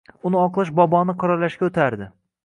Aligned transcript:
Uni 0.27 0.37
oqlash 0.43 0.71
boboni 0.79 1.13
qoralashga 1.23 1.67
o‘tardi 1.69 2.09